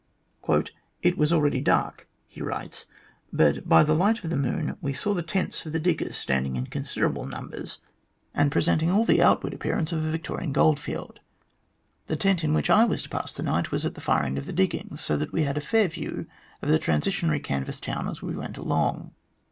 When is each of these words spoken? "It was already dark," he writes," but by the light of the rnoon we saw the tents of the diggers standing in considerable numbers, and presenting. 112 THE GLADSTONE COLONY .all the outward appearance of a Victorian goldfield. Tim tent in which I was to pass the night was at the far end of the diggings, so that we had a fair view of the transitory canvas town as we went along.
"It 1.03 1.15
was 1.15 1.31
already 1.31 1.61
dark," 1.61 2.09
he 2.27 2.41
writes," 2.41 2.87
but 3.31 3.69
by 3.69 3.83
the 3.83 3.93
light 3.93 4.23
of 4.23 4.31
the 4.31 4.35
rnoon 4.35 4.75
we 4.81 4.93
saw 4.93 5.13
the 5.13 5.21
tents 5.21 5.63
of 5.63 5.73
the 5.73 5.79
diggers 5.79 6.15
standing 6.15 6.55
in 6.55 6.65
considerable 6.65 7.27
numbers, 7.27 7.77
and 8.33 8.51
presenting. 8.51 8.87
112 8.87 9.05
THE 9.05 9.13
GLADSTONE 9.13 9.23
COLONY 9.23 9.29
.all 9.29 9.29
the 9.29 9.31
outward 9.31 9.53
appearance 9.53 9.91
of 9.91 10.03
a 10.03 10.09
Victorian 10.11 10.51
goldfield. 10.53 11.19
Tim 12.07 12.17
tent 12.17 12.43
in 12.43 12.55
which 12.55 12.71
I 12.71 12.83
was 12.83 13.03
to 13.03 13.09
pass 13.09 13.35
the 13.35 13.43
night 13.43 13.69
was 13.69 13.85
at 13.85 13.93
the 13.93 14.01
far 14.01 14.23
end 14.23 14.39
of 14.39 14.47
the 14.47 14.53
diggings, 14.53 15.01
so 15.01 15.15
that 15.17 15.31
we 15.31 15.43
had 15.43 15.55
a 15.57 15.61
fair 15.61 15.87
view 15.87 16.25
of 16.63 16.69
the 16.69 16.79
transitory 16.79 17.39
canvas 17.39 17.79
town 17.79 18.07
as 18.07 18.23
we 18.23 18.35
went 18.35 18.57
along. 18.57 19.13